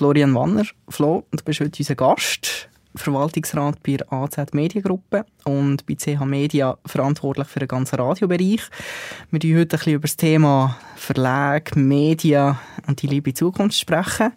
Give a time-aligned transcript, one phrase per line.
[0.00, 0.64] Florian Wanner.
[0.88, 6.78] Flo, du bist heute unser Gast, Verwaltungsrat bei der AZ Mediengruppe und bei CH Media
[6.86, 8.62] verantwortlich für den ganzen Radiobereich.
[9.30, 14.32] Wir sprechen heute ein bisschen über das Thema Verlag, Medien und die liebe Zukunft sprechen.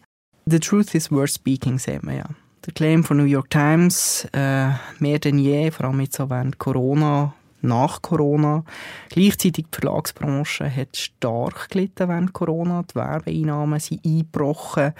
[0.48, 2.26] The truth is worth speaking, sehen wir ja.
[2.66, 4.68] Der Claim von New York Times, äh,
[5.00, 8.66] mehr denn je, vor allem jetzt so während Corona, nach Corona.
[9.08, 12.84] Gleichzeitig die Verlagsbranche hat stark gelitten während Corona.
[12.84, 14.94] Die Werbeeinnahmen sind eingebrochen.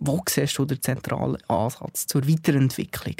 [0.00, 3.16] Wo siehst du den zentralen Ansatz zur Weiterentwicklung?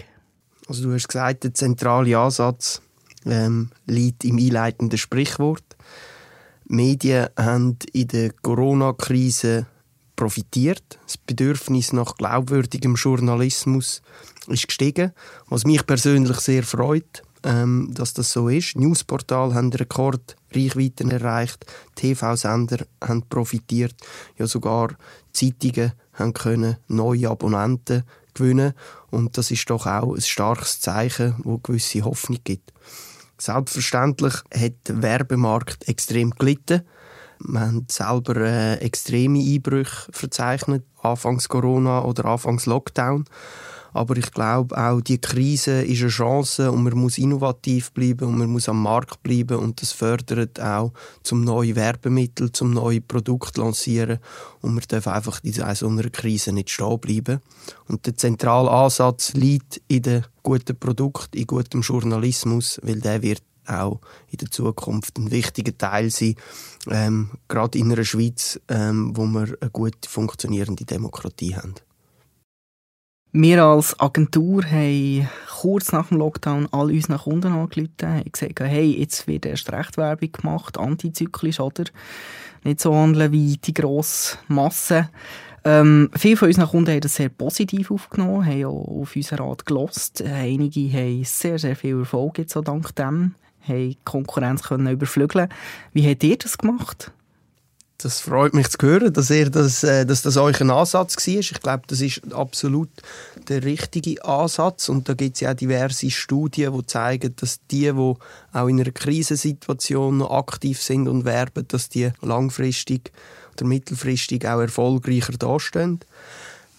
[0.68, 2.82] Also du hast gesagt, der zentrale Ansatz
[3.24, 5.76] ähm, liegt im einleitenden Sprichwort.
[6.66, 9.66] Medien haben in der Corona-Krise
[10.14, 10.98] profitiert.
[11.06, 14.02] Das Bedürfnis nach glaubwürdigem Journalismus
[14.48, 15.12] ist gestiegen,
[15.48, 18.76] was mich persönlich sehr freut ähm, dass das so ist.
[18.76, 23.94] Newsportal haben Rekordreichweiten erreicht, TV-Sender haben profitiert,
[24.36, 24.96] ja sogar
[25.32, 28.72] Zeitungen haben können neue Abonnenten gewinnen
[29.10, 32.72] und das ist doch auch ein starkes Zeichen, wo gewisse Hoffnung gibt.
[33.38, 36.82] Selbstverständlich hat der Werbemarkt extrem gelitten.
[37.40, 43.26] Wir haben selber äh, extreme Einbrüche verzeichnet, anfangs Corona oder anfangs Lockdown.
[43.98, 48.38] Aber ich glaube, auch die Krise ist eine Chance und man muss innovativ bleiben und
[48.38, 50.92] man muss am Markt bleiben und das fördert auch
[51.24, 54.20] zum neuen Werbemittel, zum neuen Produkt lancieren
[54.60, 57.40] und man darf einfach in so einer Krise nicht stehen bleiben.
[57.88, 63.42] Und der zentrale Ansatz liegt in dem guten Produkt, in gutem Journalismus, weil der wird
[63.66, 63.98] auch
[64.30, 66.36] in der Zukunft ein wichtiger Teil sein,
[66.88, 71.74] ähm, gerade in einer Schweiz, ähm, wo wir eine gut funktionierende Demokratie haben.
[73.32, 75.28] Wir als Agentur haben
[75.60, 80.32] kurz nach dem Lockdown all unseren Kunden angerufen und gesagt, hey, jetzt wird erst Rechtwerbung
[80.32, 81.84] gemacht, antizyklisch, oder?
[82.64, 85.10] Nicht so handeln wie die grosse Masse.
[85.62, 89.66] Ähm, viele von unseren Kunden haben das sehr positiv aufgenommen, haben auch auf unseren Rat
[89.66, 90.22] gelost.
[90.22, 95.50] Einige haben sehr, sehr viel Erfolg jetzt so dank dem, haben die Konkurrenz können überflügeln.
[95.92, 97.12] Wie habt ihr das gemacht?
[98.00, 101.34] Das freut mich zu hören, dass, ihr das, äh, dass das euch ein Ansatz war.
[101.34, 102.90] Ich glaube, das ist absolut
[103.48, 104.88] der richtige Ansatz.
[104.88, 108.80] Und da gibt es ja auch diverse Studien, die zeigen, dass die, die auch in
[108.80, 113.10] einer Krisensituation noch aktiv sind und werben, dass die langfristig
[113.54, 115.98] oder mittelfristig auch erfolgreicher dastehen.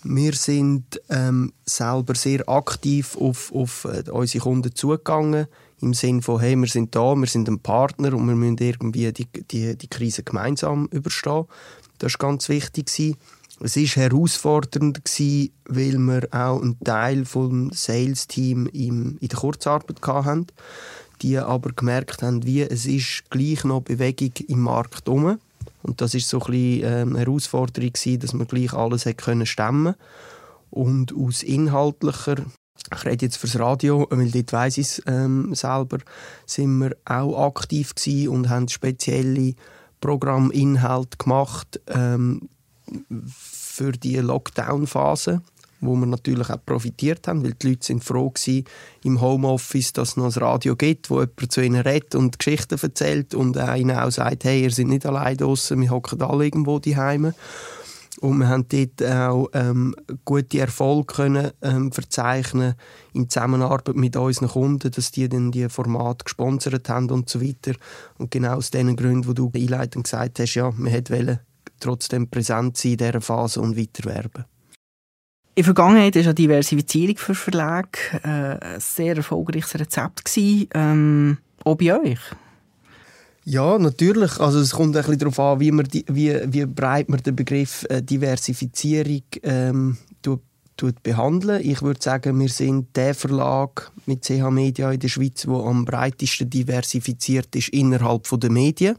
[0.04, 5.48] Wir sind ähm, selber sehr aktiv auf, auf äh, unsere Kunden zugegangen
[5.82, 9.12] im Sinne von, hey, wir sind da, wir sind ein Partner und wir müssen irgendwie
[9.12, 11.46] die, die, die Krise gemeinsam überstehen.
[12.00, 13.18] Das war ganz wichtig.
[13.62, 15.02] Es war herausfordernd,
[15.66, 20.48] weil wir auch einen Teil des Sales-Team in der Kurzarbeit hatten,
[21.22, 25.40] die aber gemerkt haben, wie es ist gleich noch Bewegung im Markt herum.
[25.82, 29.98] Und das war so ein bisschen ähm, eine Herausforderung, dass man gleich alles stemmen konnte.
[30.72, 32.46] Und aus inhaltlicher
[32.94, 36.00] ich rede jetzt fürs Radio, weil dort weiss ich es ähm, selber,
[36.46, 39.56] sind wir auch aktiv gewesen und haben spezielle
[40.02, 42.50] Programminhalte gemacht ähm,
[43.38, 45.42] für die Lockdown-Phase,
[45.82, 48.64] wo wir natürlich auch profitiert haben, weil die Leute sind froh waren
[49.04, 52.80] im Homeoffice, dass es noch ein Radio gibt, wo jemand zu ihnen redet und Geschichten
[52.82, 56.80] erzählt und ihnen auch sagt, hey, ihr seid nicht allein draußen, wir hocken alle irgendwo
[56.80, 57.34] daheim.
[58.22, 62.74] Und wir haben dort auch ähm, gute Erfolge können, ähm, verzeichnen
[63.14, 67.74] in Zusammenarbeit mit unseren Kunden, dass die dann die Formate gesponsert haben und so weiter.
[68.18, 71.40] Und genau aus den Gründen, wo du einleitend gesagt hast, ja, wir wollten
[71.80, 74.46] trotzdem präsent sein in dieser Phase und weiterwerben.
[75.56, 80.38] In der Vergangenheit war ja Diversifizierung für Verlage äh, ein sehr erfolgreiches Rezept.
[80.38, 82.20] Ähm, auch bei euch?
[83.46, 84.40] Ja, natürlich.
[84.40, 87.36] Also es kommt ein bisschen darauf an, wie, man die, wie, wie breit man den
[87.36, 90.42] Begriff äh, Diversifizierung ähm, tut,
[90.78, 91.62] tut behandeln.
[91.64, 95.86] Ich würde sagen, wir sind der Verlag mit CH Media in der Schweiz, der am
[95.86, 98.98] breitesten diversifiziert ist innerhalb der Medien.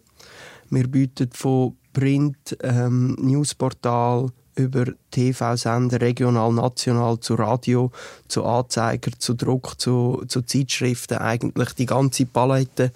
[0.71, 7.91] Wir bieten von Print, ähm, Newsportal, über TV-Sender regional, national, zu Radio,
[8.29, 12.93] zu Anzeiger, zu Druck, zu, zu Zeitschriften, eigentlich die ganze Palette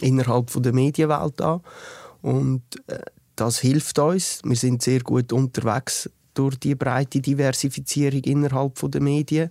[0.00, 1.60] innerhalb von der Medienwelt an.
[2.22, 2.98] Und äh,
[3.36, 4.40] das hilft uns.
[4.44, 9.50] Wir sind sehr gut unterwegs durch die breite Diversifizierung innerhalb der Medien.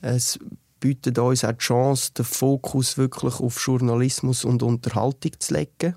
[0.00, 0.38] Es
[0.80, 5.96] bietet uns auch die Chance, den Fokus wirklich auf Journalismus und Unterhaltung zu legen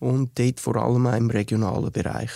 [0.00, 2.30] und dort vor allem auch im regionalen Bereich.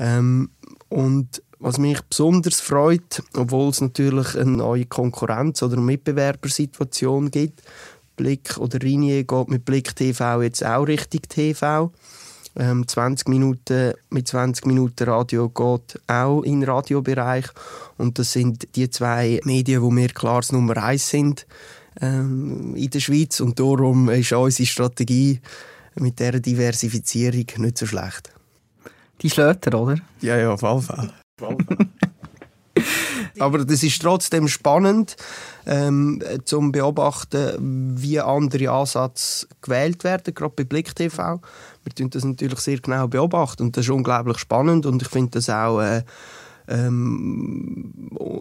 [0.00, 0.50] Ähm,
[0.88, 7.62] und was mich besonders freut, obwohl es natürlich eine neue Konkurrenz- oder Mitbewerbersituation gibt,
[8.16, 11.92] Blick oder Ringier geht mit Blick TV jetzt auch Richtung TV,
[12.56, 17.46] Ähm, 20 Minuten mit 20 Minuten Radio geht auch in den Radiobereich.
[17.96, 21.46] Und das sind die zwei Medien, wo wir klar Nummer eins sind
[22.00, 23.38] ähm, in der Schweiz.
[23.38, 25.40] Und darum ist unsere Strategie
[25.94, 28.32] mit dieser Diversifizierung nicht so schlecht.
[29.22, 29.96] Die Schlöter, oder?
[30.20, 31.12] Ja, ja, auf alle Fälle.
[33.38, 35.16] Aber das ist trotzdem spannend,
[35.66, 41.40] ähm, zum beobachten, wie andere Ansätze gewählt werden, gerade bei Blick TV.
[41.82, 45.32] Wir tun das natürlich sehr genau beobachten und das ist unglaublich spannend und ich finde
[45.32, 46.02] das auch äh,
[46.70, 47.92] ähm,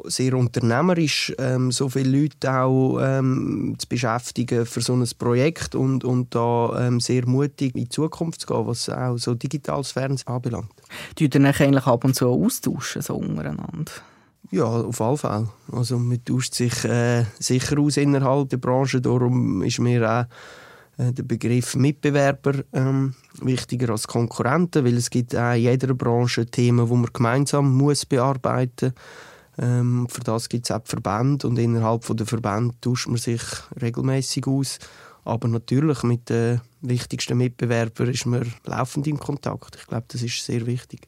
[0.06, 6.04] sehr unternehmerisch, ähm, so viele Leute auch ähm, zu beschäftigen für so ein Projekt und,
[6.04, 10.28] und da ähm, sehr mutig in die Zukunft zu gehen, was auch so digitales Fernsehen
[10.28, 10.72] anbelangt.
[11.16, 13.92] Tut ihr euch eigentlich ab und zu austauschen, so untereinander?
[14.52, 15.50] Ja, auf alle Fälle.
[15.72, 20.26] Also man tauscht sich äh, sicher aus innerhalb der Branche, darum ist mir auch
[21.00, 26.46] äh, der Begriff Mitbewerber ähm, wichtiger als Konkurrenten, weil es gibt auch in jeder Branche
[26.46, 28.94] Themen, die man gemeinsam muss bearbeiten.
[29.58, 33.42] Ähm, für das gibt es auch Verbände und innerhalb der Verbände tauscht man sich
[33.82, 34.80] regelmäßig aus.
[35.24, 39.78] Aber natürlich mit den wichtigsten Mitbewerbern ist man laufend in Kontakt.
[39.80, 41.08] Ich glaube, das ist sehr wichtig.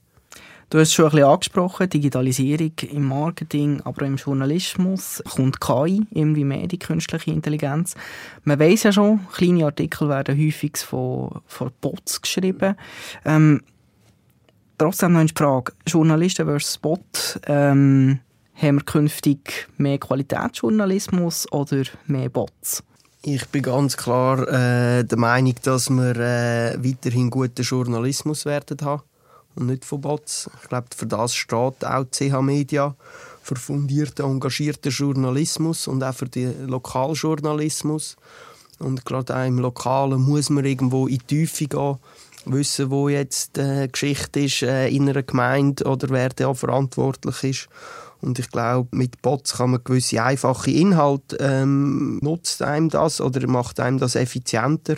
[0.72, 5.60] Du hast es schon ein bisschen angesprochen, Digitalisierung im Marketing, aber auch im Journalismus kommt
[5.60, 7.94] KI, irgendwie mehr die künstliche Intelligenz.
[8.46, 12.76] Man weiß ja schon, kleine Artikel werden häufig von, von Bots geschrieben.
[13.26, 13.60] Ähm,
[14.78, 18.20] trotzdem noch eine Frage, Journalisten versus Bot, ähm,
[18.56, 22.82] haben wir künftig mehr Qualitätsjournalismus oder mehr Bots?
[23.24, 29.02] Ich bin ganz klar äh, der Meinung, dass wir äh, weiterhin guten Journalismus werden haben
[29.56, 30.50] und nicht von Bots.
[30.62, 32.96] Ich glaube, für das steht auch CH Media,
[33.42, 38.16] für fundierten, engagierten Journalismus und auch für den Lokaljournalismus.
[38.80, 41.98] Und gerade auch im Lokalen muss man irgendwo in die Tiefe gehen,
[42.46, 47.44] wissen, wo jetzt die äh, Geschichte ist äh, in einer Gemeinde oder wer da verantwortlich
[47.44, 47.70] ist.
[48.22, 53.48] Und ich glaube, mit Bots kann man gewisse einfache Inhalte ähm, nutzt einem das oder
[53.48, 54.96] macht einem das effizienter.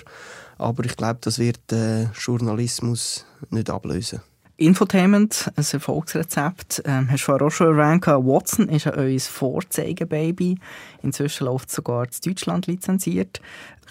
[0.57, 4.21] Aber ich glaube, das wird äh, Journalismus nicht ablösen.
[4.65, 6.83] Infotainment, ein Erfolgsrezept.
[6.85, 10.57] Ähm, hast du vorher auch schon erwähnt, Watson ist ja euer Vorzeigebaby.
[11.01, 13.41] Inzwischen läuft es sogar in Deutschland lizenziert.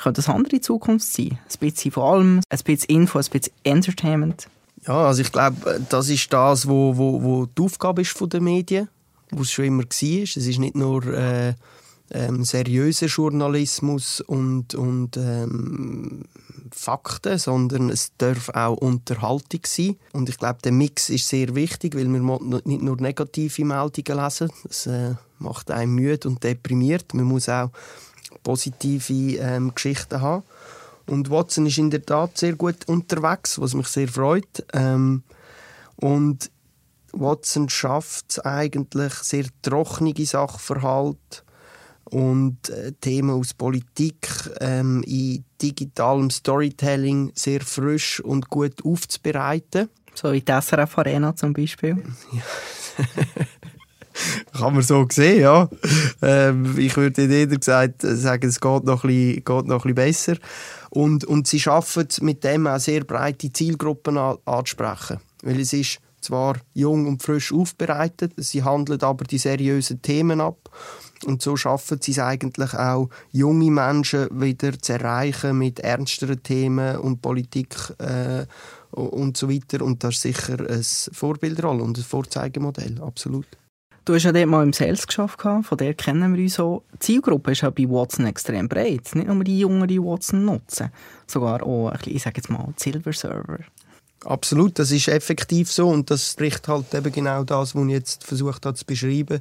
[0.02, 1.38] Könnte das andere Zukunft sein?
[1.38, 4.48] Ein bisschen vor allem, ein bisschen Info, ein bisschen Entertainment?
[4.86, 8.44] Ja, also ich glaube, das ist das, wo, wo, wo die Aufgabe ist von den
[8.44, 8.88] Medien,
[9.30, 10.22] wo es schon immer war.
[10.22, 11.06] Es ist nicht nur...
[11.06, 11.54] Äh
[12.12, 16.24] ähm, seriöser Journalismus und, und ähm,
[16.70, 19.96] Fakten, sondern es darf auch Unterhaltung sein.
[20.12, 24.50] Und ich glaube, der Mix ist sehr wichtig, weil wir nicht nur negative Meldungen lesen.
[24.64, 27.14] Das äh, macht einen müde und deprimiert.
[27.14, 27.70] Man muss auch
[28.42, 30.44] positive ähm, Geschichten haben.
[31.06, 34.64] Und Watson ist in der Tat sehr gut unterwegs, was mich sehr freut.
[34.72, 35.22] Ähm,
[35.96, 36.50] und
[37.12, 41.42] Watson schafft es eigentlich sehr trockene Sachverhalte
[42.12, 44.28] und äh, Themen aus Politik
[44.60, 49.88] ähm, in digitalem Storytelling sehr frisch und gut aufzubereiten.
[50.14, 51.96] So wie die SRF Arena zum Beispiel.
[52.32, 53.04] Ja.
[54.58, 55.70] Kann man so sehen, ja.
[56.20, 59.94] Ähm, ich würde jeder gesagt sagen, es geht noch ein bisschen, geht noch ein bisschen
[59.94, 60.36] besser.
[60.90, 65.18] Und, und sie schaffen es mit dem auch sehr breite Zielgruppen an, anzusprechen.
[65.42, 70.70] Weil es ist zwar jung und frisch aufbereitet, sie handeln aber die seriösen Themen ab
[71.24, 76.96] und so schaffen sie es eigentlich auch, junge Menschen wieder zu erreichen mit ernsteren Themen
[76.96, 78.46] und Politik äh,
[78.90, 79.84] und so weiter.
[79.84, 83.46] Und das ist sicher eine Vorbildrolle und ein Vorzeigemodell, absolut.
[84.04, 86.82] Du hast ja dort mal im Sales geschafft, von der kennen wir uns so.
[86.94, 89.14] Die Zielgruppe ist ja bei Watson extrem breit.
[89.14, 90.90] Nicht nur die Jungen, die Watson nutzen,
[91.28, 93.60] sogar auch, ein bisschen, ich sage jetzt mal, Silver Server.
[94.24, 98.24] Absolut, das ist effektiv so und das spricht halt eben genau das, was ich jetzt
[98.24, 99.40] versucht habe zu beschreiben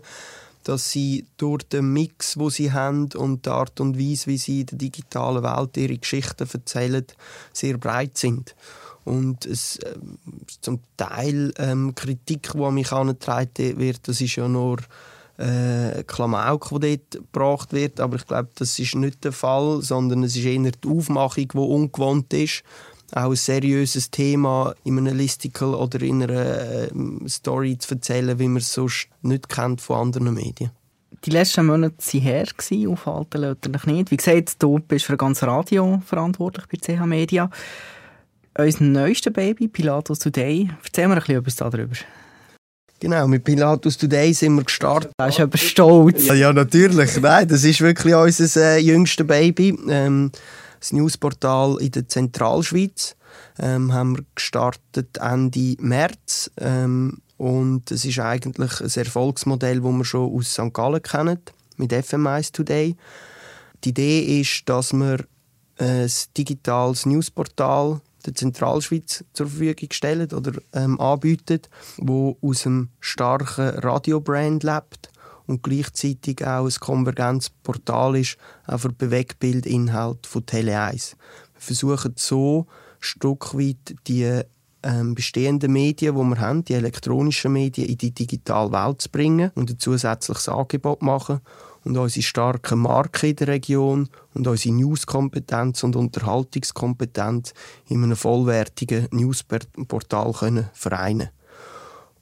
[0.64, 4.62] dass sie durch den Mix, wo sie haben und die Art und Weise, wie sie
[4.62, 7.06] in der digitalen Welt ihre Geschichten erzählen,
[7.54, 8.56] sehr breit sind.
[9.04, 9.96] Und es, äh,
[10.62, 14.78] zum Teil ähm, Kritik, die an mich herangetragen wird, das ist ja nur
[15.38, 18.00] äh, Klamauk, die dort gebracht wird.
[18.00, 21.58] Aber ich glaube, das ist nicht der Fall, sondern es ist eher die Aufmachung, die
[21.58, 22.64] ungewohnt ist
[23.14, 26.90] auch ein seriöses Thema in einem Listicle oder in einer äh,
[27.28, 30.72] Story zu erzählen, wie man es sonst nicht kennt von anderen Medien.
[31.26, 32.48] Die letzten Monate waren her,
[32.88, 34.12] aufhalten lässt dich nicht.
[34.12, 37.50] Wie gesagt, du bist für ganz Radio verantwortlich bei CH Media.
[38.58, 41.96] Unser neuestes Baby, Pilatus Today, erzähl mir ein bisschen etwas darüber.
[43.00, 45.12] Genau, mit Pilatus Today sind wir gestartet.
[45.18, 46.28] Da ist aber stolz.
[46.28, 47.20] Ja, ja, natürlich.
[47.20, 49.76] Nein, das ist wirklich unser äh, jüngstes Baby.
[49.90, 50.32] Ähm,
[50.82, 53.16] das Newsportal in der Zentralschweiz.
[53.60, 60.06] ähm, haben wir gestartet Ende März ähm, und es ist eigentlich ein Erfolgsmodell, das wir
[60.06, 60.74] schon aus St.
[60.74, 61.40] Gallen kennen,
[61.78, 62.98] mit FM1 Today.
[63.84, 65.26] Die Idee ist, dass wir
[65.78, 71.62] ein digitales Newsportal der Zentralschweiz zur Verfügung stellen oder ähm, anbieten,
[71.98, 75.11] wo aus einem starken Radiobrand lebt
[75.48, 81.16] und gleichzeitig auch ein Konvergenzportal ist auch für Bewegbildinhalt von Tele1.
[81.54, 84.42] Wir versuchen so ein Stück weit die
[84.84, 89.52] ähm, bestehenden Medien, die wir haben, die elektronischen Medien, in die digitale Welt zu bringen
[89.56, 91.42] und ein zusätzliches Angebot machen
[91.84, 97.54] und unsere starken Marken in der Region und unsere Newskompetenz und Unterhaltungskompetenz
[97.88, 101.30] in einem vollwertigen Newsportal können vereinen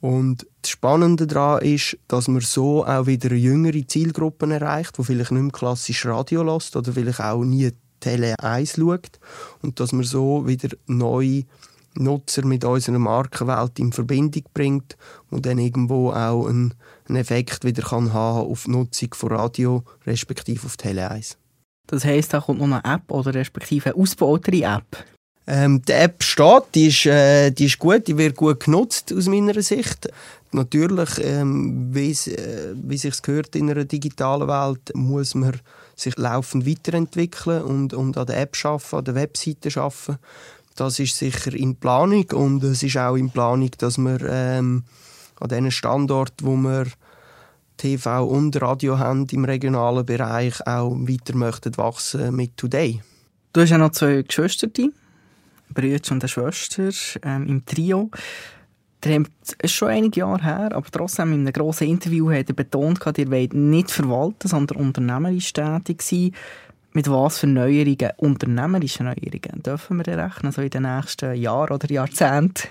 [0.00, 5.30] und das Spannende daran ist, dass man so auch wieder jüngere Zielgruppe erreicht, die vielleicht
[5.30, 9.20] nicht mehr klassisch Radio lässt oder vielleicht auch nie Tele 1 schaut
[9.62, 11.44] und dass man so wieder neue
[11.94, 14.96] Nutzer mit unserer Markenwelt in Verbindung bringt
[15.30, 16.74] und dann irgendwo auch einen,
[17.08, 21.36] einen Effekt wieder kann haben auf die Nutzung von Radio respektive auf Tele 1.
[21.86, 25.04] Das heisst, da kommt noch eine App oder respektive eine ausgebautere App?
[25.52, 29.26] Ähm, die App steht, die ist, äh, die ist gut, die wird gut genutzt aus
[29.26, 30.08] meiner Sicht.
[30.52, 35.58] Natürlich, ähm, wie, äh, sich gehört in einer digitalen Welt, muss man
[35.96, 40.18] sich laufend weiterentwickeln und, und an der App arbeiten, an der Webseite arbeiten.
[40.76, 44.84] Das ist sicher in Planung und es ist auch in Planung, dass wir ähm,
[45.40, 46.86] an diesen Standorten, wo wir
[47.76, 53.02] TV und Radio haben im regionalen Bereich, auch weiter möchten wachsen mit Today.
[53.52, 54.68] Du hast ja noch zwei Geschwister,
[55.74, 56.90] Brüder und eine Schwester
[57.22, 58.10] ähm, im Trio.
[59.02, 59.22] Der
[59.62, 63.30] ist schon einige Jahre her, aber trotzdem in einem grossen Interview hat er betont, ihr
[63.30, 66.32] wollt nicht verwalten, sondern unternehmerisch tätig sein.
[66.92, 71.90] Mit was für Neuerungen, unternehmerischen Neuerungen, dürfen wir rechnen, so in den nächsten Jahren oder
[71.90, 72.68] Jahrzehnten?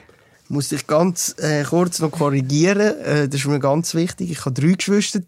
[0.50, 2.98] Muss ich ganz äh, kurz noch korrigieren.
[3.00, 4.32] Äh, das ist mir ganz wichtig.
[4.32, 5.22] Ich habe drei Geschwister.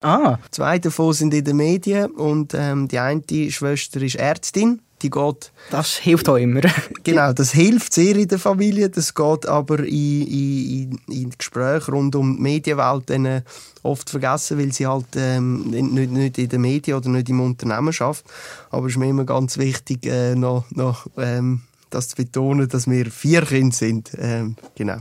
[0.00, 0.38] Ah.
[0.50, 5.52] Zwei davon sind in den Medien und ähm, die eine Schwester ist Ärztin die geht...
[5.70, 6.60] Das hilft auch immer.
[7.04, 8.88] genau, das hilft sehr in der Familie.
[8.90, 13.42] Das geht aber in, in, in Gesprächen rund um die Medienwelt dann äh,
[13.82, 17.92] oft vergessen, weil sie halt ähm, nicht, nicht in den Medien oder nicht im Unternehmen
[17.92, 18.24] schafft.
[18.70, 22.88] Aber es ist mir immer ganz wichtig, äh, noch, noch ähm, das zu betonen, dass
[22.88, 24.10] wir vier Kinder sind.
[24.18, 24.98] Ähm, genau.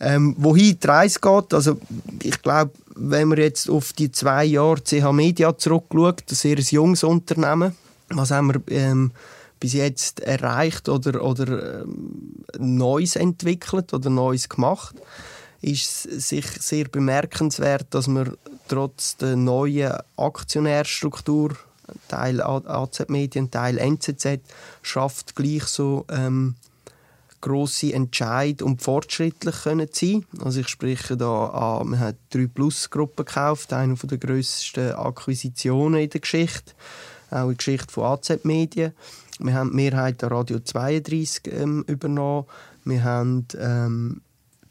[0.00, 1.78] Ähm, wohin die Reise geht, also
[2.22, 6.62] ich glaube, wenn man jetzt auf die zwei Jahre CH Media zurückschaut, das ist ein
[6.62, 7.74] sehr junges Unternehmen,
[8.10, 9.12] was haben wir ähm,
[9.60, 14.94] bis jetzt erreicht oder, oder ähm, Neues entwickelt oder Neues gemacht,
[15.60, 18.36] ist sich sehr bemerkenswert, dass wir
[18.68, 21.56] trotz der neuen Aktionärstruktur
[22.06, 24.40] Teil AZ Medien, Teil NZZ
[24.82, 26.54] schafft gleich so ähm,
[27.40, 30.26] grosse Entscheid und fortschrittlich können sein.
[30.42, 36.00] Also ich spreche da an, man hat drei Plus Gruppen gekauft, eine der grössten Akquisitionen
[36.00, 36.74] in der Geschichte
[37.30, 38.92] auch in der Geschichte von AZ Medien.
[39.38, 42.46] Wir haben die Mehrheit der Radio 32 ähm, übernommen.
[42.84, 44.20] Wir haben ähm,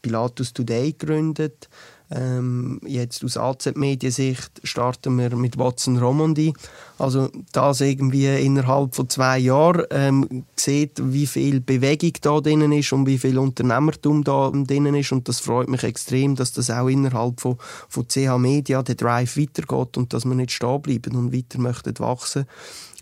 [0.02, 1.70] Pilatus Today gegründet.
[2.10, 6.54] Ähm, jetzt aus AZ-Mediensicht starten wir mit Watson Romandie.
[6.98, 12.94] Also das irgendwie innerhalb von zwei Jahren ähm, sieht, wie viel Bewegung da drin ist
[12.94, 16.88] und wie viel Unternehmertum da drin ist und das freut mich extrem, dass das auch
[16.88, 17.58] innerhalb von,
[17.90, 22.00] von CH Media der Drive weitergeht und dass wir nicht stehen bleiben und weiter möchten
[22.00, 22.46] wachsen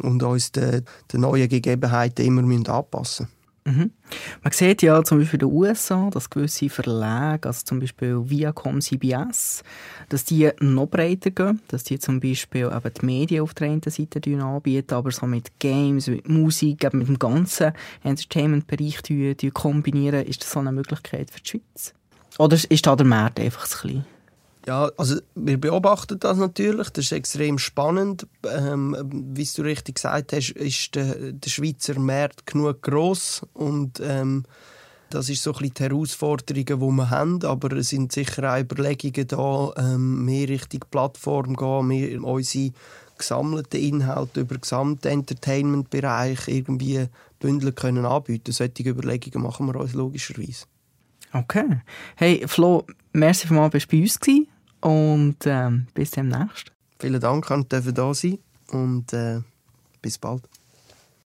[0.02, 0.84] und uns den,
[1.14, 3.35] den neuen Gegebenheiten immer anpassen müssen.
[3.68, 3.92] Mhm.
[4.44, 8.80] Man sieht ja zum Beispiel in den USA, dass gewisse Verlage, also zum Beispiel Viacom,
[8.80, 9.64] CBS,
[10.10, 13.82] dass die noch breiter gehen, dass die zum Beispiel eben die Medien auf der einen
[13.82, 19.00] Seite anbieten, aber so mit Games, mit Musik, eben mit dem ganzen Entertainment-Bereich
[19.52, 20.26] kombinieren.
[20.26, 21.96] Ist das so eine Möglichkeit für die Schweiz?
[22.38, 24.06] Oder ist da der Markt einfach zu klein?
[24.68, 26.90] Ja, also wir beobachten das natürlich.
[26.90, 28.26] Das ist extrem spannend.
[28.50, 28.96] Ähm,
[29.36, 34.44] wie du richtig gesagt hast, ist der, der Schweizer Markt genug groß und ähm,
[35.12, 37.44] das ist so ein bisschen die Herausforderungen, die wir haben.
[37.44, 42.72] Aber es sind sicher auch Überlegungen da, ähm, mehr Richtung Plattform gehen, mehr unsere
[43.20, 47.06] gesammelten Inhalte über den gesamten Entertainment-Bereich irgendwie
[47.40, 48.52] bündeln können anbieten.
[48.52, 50.66] Solche Überlegungen machen wir uns logischerweise.
[51.32, 51.82] Okay.
[52.16, 54.48] Hey Flo, merci für mal, bist du bei uns gewesen
[54.86, 56.72] und ähm, bis demnächst.
[57.00, 58.38] Vielen Dank, dass ich da sein
[58.70, 59.42] und äh,
[60.02, 60.44] bis bald.